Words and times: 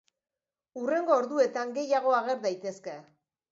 Hurrengo 0.79 1.13
orduetan 1.17 1.75
gehiago 1.77 2.17
ager 2.23 2.43
daitezke. 2.49 2.99